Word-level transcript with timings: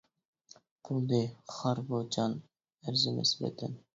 بولدى 0.87 1.19
خار 1.57 1.81
بۇ 1.91 2.01
جان 2.17 2.35
ئەرزىمەس 2.39 3.37
ۋەتەن! 3.45 3.81